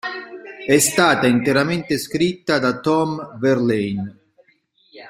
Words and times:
È 0.65 0.79
stata 0.79 1.27
interamente 1.27 1.99
scritta 1.99 2.57
da 2.57 2.79
Tom 2.79 3.37
Verlaine. 3.37 4.21